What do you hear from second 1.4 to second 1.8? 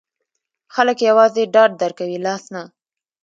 ډاډ